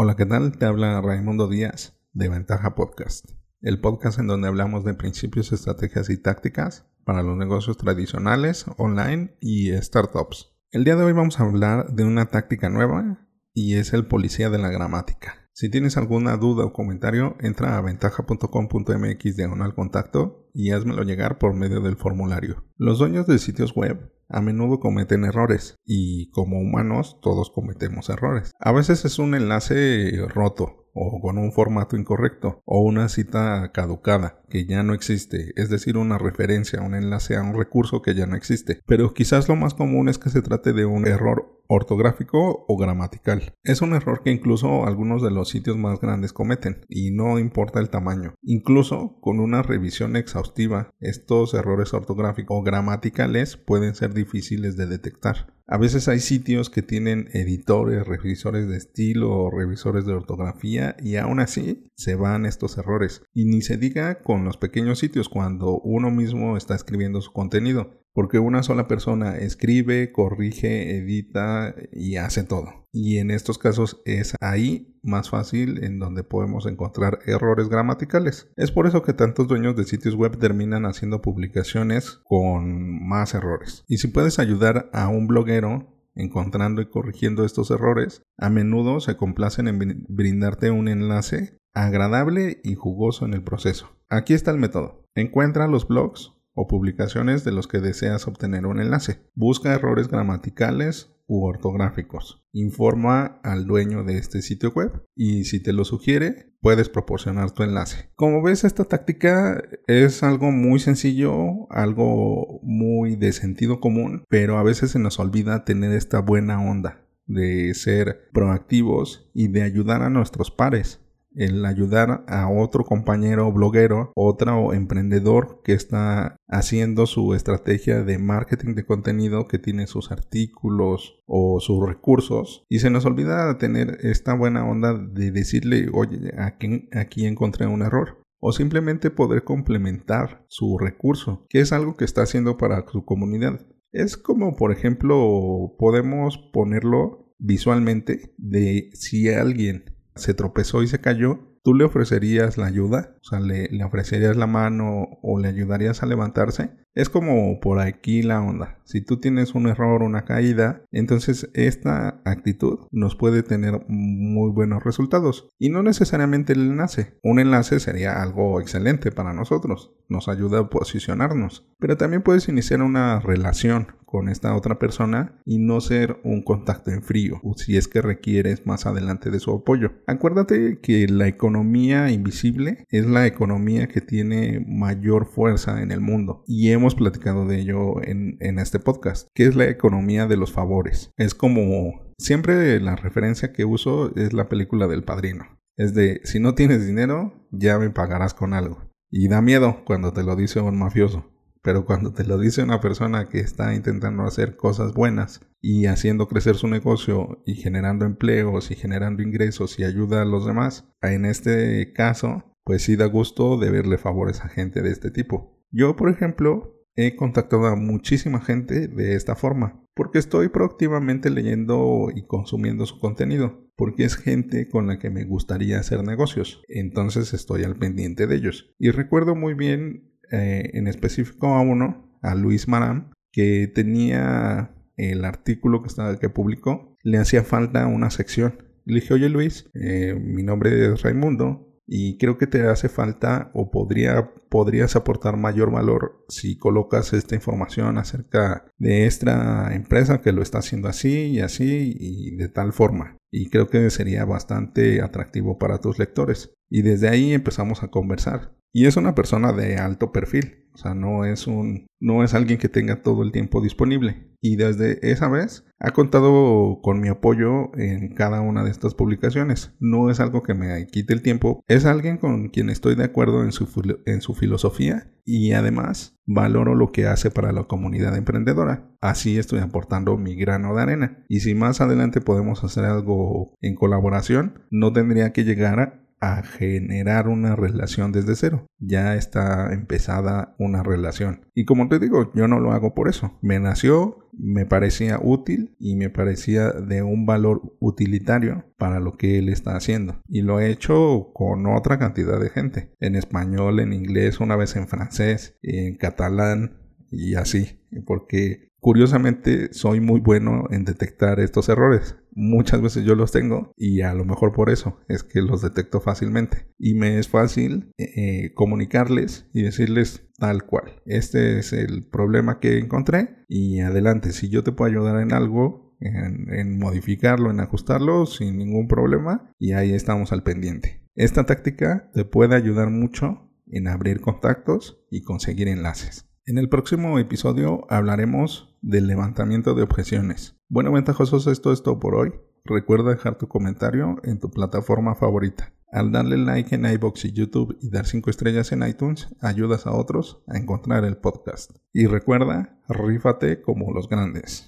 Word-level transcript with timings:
Hola, 0.00 0.14
¿qué 0.14 0.26
tal? 0.26 0.56
Te 0.56 0.64
habla 0.64 1.00
Raimundo 1.00 1.48
Díaz 1.48 1.98
de 2.12 2.28
Ventaja 2.28 2.76
Podcast, 2.76 3.32
el 3.62 3.80
podcast 3.80 4.20
en 4.20 4.28
donde 4.28 4.46
hablamos 4.46 4.84
de 4.84 4.94
principios, 4.94 5.50
estrategias 5.50 6.08
y 6.08 6.22
tácticas 6.22 6.86
para 7.04 7.24
los 7.24 7.36
negocios 7.36 7.76
tradicionales, 7.78 8.66
online 8.76 9.36
y 9.40 9.72
startups. 9.72 10.54
El 10.70 10.84
día 10.84 10.94
de 10.94 11.02
hoy 11.02 11.14
vamos 11.14 11.40
a 11.40 11.42
hablar 11.42 11.96
de 11.96 12.04
una 12.04 12.26
táctica 12.26 12.68
nueva 12.68 13.26
y 13.52 13.74
es 13.74 13.92
el 13.92 14.06
policía 14.06 14.50
de 14.50 14.58
la 14.58 14.70
gramática. 14.70 15.50
Si 15.52 15.68
tienes 15.68 15.96
alguna 15.96 16.36
duda 16.36 16.64
o 16.64 16.72
comentario, 16.72 17.34
entra 17.40 17.76
a 17.76 17.80
ventaja.com.mx 17.80 19.36
diagonal 19.36 19.74
contacto 19.74 20.48
y 20.54 20.70
házmelo 20.70 21.02
llegar 21.02 21.38
por 21.38 21.54
medio 21.54 21.80
del 21.80 21.96
formulario. 21.96 22.64
Los 22.76 23.00
dueños 23.00 23.26
de 23.26 23.40
sitios 23.40 23.74
web 23.74 24.12
a 24.28 24.40
menudo 24.40 24.80
cometen 24.80 25.24
errores 25.24 25.76
y 25.84 26.30
como 26.30 26.58
humanos 26.60 27.18
todos 27.22 27.50
cometemos 27.50 28.08
errores. 28.10 28.52
A 28.60 28.72
veces 28.72 29.04
es 29.04 29.18
un 29.18 29.34
enlace 29.34 30.12
roto 30.28 30.87
o 30.94 31.20
con 31.20 31.38
un 31.38 31.52
formato 31.52 31.96
incorrecto 31.96 32.60
o 32.64 32.80
una 32.80 33.08
cita 33.08 33.70
caducada 33.72 34.42
que 34.48 34.66
ya 34.66 34.82
no 34.82 34.94
existe, 34.94 35.52
es 35.56 35.68
decir, 35.68 35.96
una 35.96 36.18
referencia, 36.18 36.80
un 36.80 36.94
enlace 36.94 37.36
a 37.36 37.42
un 37.42 37.54
recurso 37.54 38.02
que 38.02 38.14
ya 38.14 38.26
no 38.26 38.36
existe. 38.36 38.80
Pero 38.86 39.14
quizás 39.14 39.48
lo 39.48 39.56
más 39.56 39.74
común 39.74 40.08
es 40.08 40.18
que 40.18 40.30
se 40.30 40.42
trate 40.42 40.72
de 40.72 40.84
un 40.84 41.06
error 41.06 41.58
ortográfico 41.68 42.64
o 42.66 42.76
gramatical. 42.76 43.54
Es 43.62 43.82
un 43.82 43.92
error 43.92 44.22
que 44.22 44.30
incluso 44.30 44.86
algunos 44.86 45.22
de 45.22 45.30
los 45.30 45.50
sitios 45.50 45.76
más 45.76 46.00
grandes 46.00 46.32
cometen 46.32 46.80
y 46.88 47.10
no 47.10 47.38
importa 47.38 47.78
el 47.78 47.90
tamaño. 47.90 48.34
Incluso 48.42 49.18
con 49.20 49.38
una 49.38 49.62
revisión 49.62 50.16
exhaustiva, 50.16 50.90
estos 50.98 51.54
errores 51.54 51.92
ortográficos 51.92 52.58
o 52.58 52.62
gramaticales 52.62 53.56
pueden 53.56 53.94
ser 53.94 54.14
difíciles 54.14 54.76
de 54.76 54.86
detectar. 54.86 55.57
A 55.70 55.76
veces 55.76 56.08
hay 56.08 56.20
sitios 56.20 56.70
que 56.70 56.80
tienen 56.80 57.28
editores, 57.34 58.06
revisores 58.06 58.68
de 58.68 58.78
estilo 58.78 59.30
o 59.30 59.50
revisores 59.50 60.06
de 60.06 60.14
ortografía 60.14 60.96
y 60.98 61.16
aún 61.16 61.40
así 61.40 61.90
se 61.94 62.14
van 62.14 62.46
estos 62.46 62.78
errores. 62.78 63.22
Y 63.34 63.44
ni 63.44 63.60
se 63.60 63.76
diga 63.76 64.22
con 64.22 64.46
los 64.46 64.56
pequeños 64.56 64.98
sitios 64.98 65.28
cuando 65.28 65.78
uno 65.80 66.10
mismo 66.10 66.56
está 66.56 66.74
escribiendo 66.74 67.20
su 67.20 67.34
contenido 67.34 68.02
porque 68.18 68.40
una 68.40 68.64
sola 68.64 68.88
persona 68.88 69.36
escribe, 69.36 70.10
corrige, 70.10 70.96
edita 70.96 71.76
y 71.92 72.16
hace 72.16 72.42
todo. 72.42 72.88
Y 72.90 73.18
en 73.18 73.30
estos 73.30 73.58
casos 73.58 74.02
es 74.06 74.34
ahí 74.40 74.98
más 75.04 75.30
fácil 75.30 75.84
en 75.84 76.00
donde 76.00 76.24
podemos 76.24 76.66
encontrar 76.66 77.20
errores 77.26 77.68
gramaticales. 77.68 78.50
Es 78.56 78.72
por 78.72 78.88
eso 78.88 79.04
que 79.04 79.12
tantos 79.12 79.46
dueños 79.46 79.76
de 79.76 79.84
sitios 79.84 80.16
web 80.16 80.36
terminan 80.36 80.84
haciendo 80.84 81.22
publicaciones 81.22 82.18
con 82.24 83.06
más 83.08 83.34
errores. 83.34 83.84
Y 83.86 83.98
si 83.98 84.08
puedes 84.08 84.40
ayudar 84.40 84.90
a 84.92 85.06
un 85.06 85.28
bloguero 85.28 85.86
encontrando 86.16 86.82
y 86.82 86.90
corrigiendo 86.90 87.44
estos 87.44 87.70
errores, 87.70 88.22
a 88.36 88.50
menudo 88.50 88.98
se 88.98 89.16
complacen 89.16 89.68
en 89.68 90.06
brindarte 90.08 90.72
un 90.72 90.88
enlace 90.88 91.56
agradable 91.72 92.60
y 92.64 92.74
jugoso 92.74 93.26
en 93.26 93.34
el 93.34 93.44
proceso. 93.44 93.92
Aquí 94.08 94.34
está 94.34 94.50
el 94.50 94.58
método. 94.58 95.04
Encuentra 95.14 95.68
los 95.68 95.86
blogs 95.86 96.32
o 96.58 96.66
publicaciones 96.66 97.44
de 97.44 97.52
los 97.52 97.68
que 97.68 97.78
deseas 97.78 98.26
obtener 98.26 98.66
un 98.66 98.80
enlace. 98.80 99.20
Busca 99.36 99.72
errores 99.72 100.08
gramaticales 100.08 101.14
u 101.28 101.44
ortográficos. 101.44 102.44
Informa 102.52 103.38
al 103.44 103.66
dueño 103.66 104.02
de 104.02 104.18
este 104.18 104.42
sitio 104.42 104.72
web 104.74 105.04
y 105.14 105.44
si 105.44 105.62
te 105.62 105.72
lo 105.72 105.84
sugiere, 105.84 106.52
puedes 106.60 106.88
proporcionar 106.88 107.52
tu 107.52 107.62
enlace. 107.62 108.10
Como 108.16 108.42
ves, 108.42 108.64
esta 108.64 108.84
táctica 108.84 109.62
es 109.86 110.24
algo 110.24 110.50
muy 110.50 110.80
sencillo, 110.80 111.70
algo 111.70 112.58
muy 112.64 113.14
de 113.14 113.30
sentido 113.32 113.78
común, 113.78 114.24
pero 114.28 114.58
a 114.58 114.64
veces 114.64 114.90
se 114.90 114.98
nos 114.98 115.20
olvida 115.20 115.64
tener 115.64 115.92
esta 115.92 116.20
buena 116.20 116.60
onda 116.60 117.04
de 117.26 117.72
ser 117.74 118.30
proactivos 118.32 119.30
y 119.32 119.46
de 119.46 119.62
ayudar 119.62 120.02
a 120.02 120.10
nuestros 120.10 120.50
pares 120.50 121.07
el 121.34 121.64
ayudar 121.64 122.24
a 122.26 122.48
otro 122.50 122.84
compañero 122.84 123.52
bloguero, 123.52 124.12
otro 124.14 124.72
emprendedor 124.72 125.60
que 125.62 125.72
está 125.72 126.36
haciendo 126.48 127.06
su 127.06 127.34
estrategia 127.34 128.02
de 128.02 128.18
marketing 128.18 128.74
de 128.74 128.86
contenido, 128.86 129.48
que 129.48 129.58
tiene 129.58 129.86
sus 129.86 130.10
artículos 130.10 131.22
o 131.26 131.60
sus 131.60 131.86
recursos, 131.86 132.64
y 132.68 132.78
se 132.80 132.90
nos 132.90 133.04
olvida 133.04 133.58
tener 133.58 133.98
esta 134.02 134.34
buena 134.34 134.64
onda 134.64 134.94
de 134.94 135.30
decirle, 135.30 135.88
oye, 135.92 136.32
aquí, 136.38 136.88
aquí 136.92 137.26
encontré 137.26 137.66
un 137.66 137.82
error 137.82 138.22
o 138.40 138.52
simplemente 138.52 139.10
poder 139.10 139.44
complementar 139.44 140.44
su 140.48 140.78
recurso, 140.78 141.46
que 141.48 141.60
es 141.60 141.72
algo 141.72 141.96
que 141.96 142.04
está 142.04 142.22
haciendo 142.22 142.56
para 142.56 142.86
su 142.86 143.04
comunidad. 143.04 143.66
Es 143.90 144.16
como, 144.16 144.54
por 144.54 144.70
ejemplo, 144.70 145.74
podemos 145.78 146.38
ponerlo 146.52 147.34
visualmente 147.38 148.34
de 148.36 148.90
si 148.92 149.28
alguien 149.28 149.97
se 150.18 150.34
tropezó 150.34 150.82
y 150.82 150.88
se 150.88 151.00
cayó, 151.00 151.58
¿tú 151.62 151.74
le 151.74 151.84
ofrecerías 151.84 152.58
la 152.58 152.66
ayuda? 152.66 153.16
O 153.22 153.24
sea, 153.24 153.40
¿le, 153.40 153.68
le 153.68 153.84
ofrecerías 153.84 154.36
la 154.36 154.46
mano 154.46 155.06
o 155.22 155.38
le 155.38 155.48
ayudarías 155.48 156.02
a 156.02 156.06
levantarse? 156.06 156.70
Es 156.98 157.08
como 157.08 157.60
por 157.60 157.78
aquí 157.78 158.22
la 158.22 158.42
onda. 158.42 158.80
Si 158.82 159.00
tú 159.00 159.20
tienes 159.20 159.54
un 159.54 159.68
error, 159.68 160.02
una 160.02 160.24
caída, 160.24 160.82
entonces 160.90 161.48
esta 161.54 162.20
actitud 162.24 162.88
nos 162.90 163.14
puede 163.14 163.44
tener 163.44 163.84
muy 163.86 164.50
buenos 164.50 164.82
resultados. 164.82 165.48
Y 165.60 165.68
no 165.68 165.84
necesariamente 165.84 166.54
el 166.54 166.70
enlace. 166.70 167.16
Un 167.22 167.38
enlace 167.38 167.78
sería 167.78 168.20
algo 168.20 168.60
excelente 168.60 169.12
para 169.12 169.32
nosotros. 169.32 169.94
Nos 170.08 170.26
ayuda 170.26 170.58
a 170.58 170.70
posicionarnos. 170.70 171.68
Pero 171.78 171.96
también 171.96 172.22
puedes 172.22 172.48
iniciar 172.48 172.82
una 172.82 173.20
relación 173.20 173.92
con 174.08 174.30
esta 174.30 174.56
otra 174.56 174.78
persona 174.78 175.38
y 175.44 175.58
no 175.58 175.82
ser 175.82 176.18
un 176.24 176.42
contacto 176.42 176.90
en 176.90 177.02
frío 177.02 177.42
si 177.56 177.76
es 177.76 177.88
que 177.88 178.00
requieres 178.00 178.64
más 178.64 178.86
adelante 178.86 179.30
de 179.30 179.38
su 179.38 179.52
apoyo. 179.52 179.92
Acuérdate 180.06 180.78
que 180.80 181.06
la 181.08 181.28
economía 181.28 182.10
invisible 182.10 182.86
es 182.88 183.04
la 183.04 183.26
economía 183.26 183.88
que 183.88 184.00
tiene 184.00 184.64
mayor 184.66 185.26
fuerza 185.26 185.82
en 185.82 185.92
el 185.92 186.00
mundo 186.00 186.42
y 186.46 186.70
hemos 186.70 186.87
platicado 186.94 187.46
de 187.46 187.60
ello 187.60 188.02
en, 188.02 188.38
este 188.58 188.78
podcast, 188.78 189.28
que 189.34 189.46
es 189.46 189.56
la 189.56 189.68
economía 189.68 190.26
de 190.26 190.36
los 190.36 190.52
favores. 190.52 191.12
Es 191.16 191.34
como 191.34 192.12
siempre 192.18 192.80
la 192.80 192.96
referencia 192.96 193.52
que 193.52 193.64
uso 193.64 194.14
es 194.16 194.32
la 194.32 194.48
película 194.48 194.86
del 194.86 195.04
padrino. 195.04 195.44
Es 195.76 195.94
de 195.94 196.20
si 196.24 196.40
no 196.40 196.54
tienes 196.54 196.86
dinero, 196.86 197.48
ya 197.50 197.78
me 197.78 197.90
pagarás 197.90 198.34
con 198.34 198.52
algo. 198.52 198.90
Y 199.10 199.28
da 199.28 199.40
miedo 199.40 199.84
cuando 199.84 200.12
te 200.12 200.22
lo 200.22 200.36
dice 200.36 200.60
un 200.60 200.78
mafioso. 200.78 201.32
Pero 201.62 201.84
cuando 201.84 202.12
te 202.12 202.24
lo 202.24 202.38
dice 202.38 202.62
una 202.62 202.80
persona 202.80 203.28
que 203.28 203.40
está 203.40 203.74
intentando 203.74 204.24
hacer 204.24 204.56
cosas 204.56 204.94
buenas 204.94 205.40
y 205.60 205.86
haciendo 205.86 206.28
crecer 206.28 206.56
su 206.56 206.68
negocio 206.68 207.42
y 207.44 207.56
generando 207.56 208.04
empleos 208.04 208.70
y 208.70 208.76
generando 208.76 209.22
ingresos 209.22 209.78
y 209.78 209.84
ayuda 209.84 210.22
a 210.22 210.24
los 210.24 210.46
demás, 210.46 210.88
en 211.02 211.24
este 211.24 211.92
caso, 211.92 212.44
pues 212.64 212.82
sí 212.82 212.96
da 212.96 213.06
gusto 213.06 213.58
de 213.58 213.70
verle 213.70 213.98
favores 213.98 214.40
a 214.40 214.48
gente 214.48 214.82
de 214.82 214.90
este 214.90 215.10
tipo. 215.10 215.58
Yo, 215.70 215.96
por 215.96 216.10
ejemplo, 216.10 216.77
he 217.00 217.14
contactado 217.14 217.66
a 217.66 217.76
muchísima 217.76 218.40
gente 218.40 218.88
de 218.88 219.14
esta 219.14 219.36
forma, 219.36 219.80
porque 219.94 220.18
estoy 220.18 220.48
proactivamente 220.48 221.30
leyendo 221.30 222.08
y 222.12 222.26
consumiendo 222.26 222.86
su 222.86 222.98
contenido, 222.98 223.70
porque 223.76 224.02
es 224.02 224.16
gente 224.16 224.68
con 224.68 224.88
la 224.88 224.98
que 224.98 225.08
me 225.08 225.24
gustaría 225.24 225.78
hacer 225.78 226.02
negocios, 226.02 226.60
entonces 226.66 227.32
estoy 227.34 227.62
al 227.62 227.76
pendiente 227.76 228.26
de 228.26 228.34
ellos. 228.34 228.74
Y 228.80 228.90
recuerdo 228.90 229.36
muy 229.36 229.54
bien 229.54 230.10
eh, 230.32 230.70
en 230.74 230.88
específico 230.88 231.46
a 231.54 231.60
uno, 231.60 232.18
a 232.20 232.34
Luis 232.34 232.66
Maram, 232.66 233.12
que 233.30 233.70
tenía 233.72 234.74
el 234.96 235.24
artículo 235.24 235.82
que, 235.82 235.86
estaba, 235.86 236.18
que 236.18 236.30
publicó, 236.30 236.96
le 237.04 237.18
hacía 237.18 237.44
falta 237.44 237.86
una 237.86 238.10
sección. 238.10 238.64
Le 238.84 238.96
dije, 238.96 239.14
oye 239.14 239.28
Luis, 239.28 239.70
eh, 239.74 240.18
mi 240.20 240.42
nombre 240.42 240.92
es 240.92 241.02
Raimundo, 241.02 241.67
y 241.90 242.18
creo 242.18 242.36
que 242.36 242.46
te 242.46 242.66
hace 242.68 242.90
falta 242.90 243.50
o 243.54 243.70
podría, 243.70 244.30
podrías 244.50 244.94
aportar 244.94 245.38
mayor 245.38 245.70
valor 245.70 246.24
si 246.28 246.58
colocas 246.58 247.14
esta 247.14 247.34
información 247.34 247.96
acerca 247.96 248.66
de 248.76 249.06
esta 249.06 249.74
empresa 249.74 250.20
que 250.20 250.32
lo 250.32 250.42
está 250.42 250.58
haciendo 250.58 250.88
así 250.88 251.28
y 251.28 251.40
así 251.40 251.96
y 251.98 252.36
de 252.36 252.50
tal 252.50 252.74
forma. 252.74 253.16
Y 253.32 253.48
creo 253.48 253.68
que 253.68 253.88
sería 253.88 254.26
bastante 254.26 255.00
atractivo 255.00 255.58
para 255.58 255.78
tus 255.78 255.98
lectores. 255.98 256.52
Y 256.68 256.82
desde 256.82 257.08
ahí 257.08 257.32
empezamos 257.32 257.82
a 257.82 257.88
conversar. 257.88 258.54
Y 258.72 258.84
es 258.84 258.98
una 258.98 259.14
persona 259.14 259.52
de 259.54 259.78
alto 259.78 260.12
perfil. 260.12 260.67
O 260.78 260.80
sea, 260.80 260.94
no 260.94 261.24
es 261.24 261.48
un, 261.48 261.88
no 261.98 262.22
es 262.22 262.34
alguien 262.34 262.60
que 262.60 262.68
tenga 262.68 263.02
todo 263.02 263.24
el 263.24 263.32
tiempo 263.32 263.60
disponible. 263.60 264.28
Y 264.40 264.54
desde 264.54 265.10
esa 265.10 265.28
vez 265.28 265.64
ha 265.80 265.90
contado 265.90 266.78
con 266.84 267.00
mi 267.00 267.08
apoyo 267.08 267.76
en 267.76 268.14
cada 268.14 268.42
una 268.42 268.62
de 268.62 268.70
estas 268.70 268.94
publicaciones. 268.94 269.72
No 269.80 270.08
es 270.08 270.20
algo 270.20 270.44
que 270.44 270.54
me 270.54 270.86
quite 270.86 271.12
el 271.12 271.22
tiempo. 271.22 271.64
Es 271.66 271.84
alguien 271.84 272.16
con 272.18 272.50
quien 272.50 272.70
estoy 272.70 272.94
de 272.94 273.02
acuerdo 273.02 273.42
en 273.42 273.50
su, 273.50 273.66
en 274.06 274.20
su 274.20 274.34
filosofía 274.34 275.10
y 275.24 275.50
además 275.50 276.16
valoro 276.26 276.76
lo 276.76 276.92
que 276.92 277.06
hace 277.06 277.32
para 277.32 277.50
la 277.50 277.64
comunidad 277.64 278.16
emprendedora. 278.16 278.88
Así 279.00 279.36
estoy 279.36 279.58
aportando 279.58 280.16
mi 280.16 280.36
grano 280.36 280.76
de 280.76 280.82
arena. 280.82 281.24
Y 281.28 281.40
si 281.40 281.56
más 281.56 281.80
adelante 281.80 282.20
podemos 282.20 282.62
hacer 282.62 282.84
algo 282.84 283.52
en 283.60 283.74
colaboración, 283.74 284.62
no 284.70 284.92
tendría 284.92 285.32
que 285.32 285.42
llegar 285.42 285.80
a 285.80 286.07
a 286.20 286.42
generar 286.42 287.28
una 287.28 287.56
relación 287.56 288.12
desde 288.12 288.36
cero. 288.36 288.66
Ya 288.78 289.14
está 289.14 289.72
empezada 289.72 290.54
una 290.58 290.82
relación. 290.82 291.46
Y 291.54 291.64
como 291.64 291.88
te 291.88 291.98
digo, 291.98 292.32
yo 292.34 292.48
no 292.48 292.60
lo 292.60 292.72
hago 292.72 292.94
por 292.94 293.08
eso. 293.08 293.38
Me 293.40 293.60
nació, 293.60 294.28
me 294.32 294.66
parecía 294.66 295.18
útil 295.22 295.76
y 295.78 295.96
me 295.96 296.10
parecía 296.10 296.70
de 296.70 297.02
un 297.02 297.26
valor 297.26 297.76
utilitario 297.80 298.64
para 298.76 299.00
lo 299.00 299.16
que 299.16 299.38
él 299.38 299.48
está 299.48 299.76
haciendo. 299.76 300.20
Y 300.28 300.42
lo 300.42 300.60
he 300.60 300.70
hecho 300.70 301.30
con 301.34 301.66
otra 301.66 301.98
cantidad 301.98 302.40
de 302.40 302.50
gente. 302.50 302.92
En 303.00 303.16
español, 303.16 303.80
en 303.80 303.92
inglés, 303.92 304.40
una 304.40 304.56
vez 304.56 304.76
en 304.76 304.88
francés, 304.88 305.56
en 305.62 305.96
catalán 305.96 306.78
y 307.10 307.34
así. 307.34 307.80
Porque 308.06 308.67
Curiosamente, 308.80 309.72
soy 309.72 310.00
muy 310.00 310.20
bueno 310.20 310.64
en 310.70 310.84
detectar 310.84 311.40
estos 311.40 311.68
errores. 311.68 312.16
Muchas 312.32 312.80
veces 312.80 313.04
yo 313.04 313.16
los 313.16 313.32
tengo 313.32 313.72
y 313.76 314.02
a 314.02 314.14
lo 314.14 314.24
mejor 314.24 314.52
por 314.52 314.70
eso 314.70 315.00
es 315.08 315.24
que 315.24 315.42
los 315.42 315.62
detecto 315.62 316.00
fácilmente. 316.00 316.68
Y 316.78 316.94
me 316.94 317.18
es 317.18 317.28
fácil 317.28 317.92
eh, 317.98 318.52
comunicarles 318.54 319.48
y 319.52 319.62
decirles 319.62 320.28
tal 320.38 320.64
cual. 320.64 321.02
Este 321.06 321.58
es 321.58 321.72
el 321.72 322.06
problema 322.06 322.60
que 322.60 322.78
encontré 322.78 323.44
y 323.48 323.80
adelante, 323.80 324.30
si 324.32 324.48
yo 324.48 324.62
te 324.62 324.70
puedo 324.70 324.90
ayudar 324.90 325.20
en 325.20 325.32
algo, 325.32 325.96
en, 326.00 326.52
en 326.54 326.78
modificarlo, 326.78 327.50
en 327.50 327.58
ajustarlo, 327.58 328.26
sin 328.26 328.58
ningún 328.58 328.86
problema, 328.86 329.52
y 329.58 329.72
ahí 329.72 329.92
estamos 329.92 330.30
al 330.30 330.44
pendiente. 330.44 331.02
Esta 331.16 331.44
táctica 331.44 332.10
te 332.14 332.24
puede 332.24 332.54
ayudar 332.54 332.90
mucho 332.90 333.50
en 333.66 333.88
abrir 333.88 334.20
contactos 334.20 335.04
y 335.10 335.22
conseguir 335.22 335.66
enlaces. 335.66 336.28
En 336.46 336.56
el 336.56 336.68
próximo 336.68 337.18
episodio 337.18 337.84
hablaremos 337.90 338.67
del 338.82 339.06
levantamiento 339.06 339.74
de 339.74 339.82
objeciones. 339.82 340.56
Bueno, 340.68 340.92
ventajosos, 340.92 341.46
esto 341.46 341.72
es 341.72 341.82
todo 341.82 342.00
por 342.00 342.14
hoy. 342.14 342.32
Recuerda 342.64 343.10
dejar 343.10 343.38
tu 343.38 343.48
comentario 343.48 344.16
en 344.24 344.40
tu 344.40 344.50
plataforma 344.50 345.14
favorita. 345.14 345.72
Al 345.90 346.12
darle 346.12 346.36
like 346.36 346.74
en 346.74 346.84
iBox 346.84 347.24
y 347.24 347.32
YouTube 347.32 347.78
y 347.80 347.88
dar 347.88 348.04
5 348.04 348.28
estrellas 348.28 348.72
en 348.72 348.82
iTunes, 348.82 349.28
ayudas 349.40 349.86
a 349.86 349.92
otros 349.92 350.42
a 350.46 350.58
encontrar 350.58 351.04
el 351.04 351.16
podcast. 351.16 351.70
Y 351.94 352.06
recuerda, 352.06 352.78
rífate 352.88 353.62
como 353.62 353.92
los 353.92 354.08
grandes. 354.08 354.66